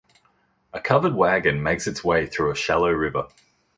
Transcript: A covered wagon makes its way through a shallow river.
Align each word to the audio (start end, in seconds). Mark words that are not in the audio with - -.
A 0.73 0.79
covered 0.79 1.13
wagon 1.13 1.61
makes 1.61 1.85
its 1.85 2.03
way 2.03 2.25
through 2.25 2.49
a 2.49 2.55
shallow 2.55 2.89
river. 2.89 3.27